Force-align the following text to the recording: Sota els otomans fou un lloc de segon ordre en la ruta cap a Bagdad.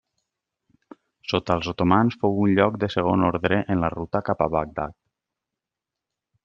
Sota 1.33 1.57
els 1.59 1.69
otomans 1.73 2.17
fou 2.23 2.41
un 2.47 2.55
lloc 2.61 2.81
de 2.85 2.91
segon 2.97 3.29
ordre 3.29 3.63
en 3.75 3.83
la 3.85 3.93
ruta 3.99 4.25
cap 4.31 4.43
a 4.47 4.53
Bagdad. 4.59 4.99